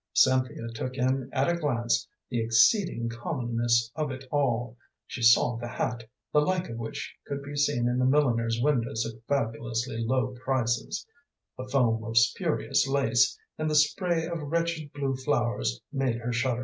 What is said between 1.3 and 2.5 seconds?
at a glance the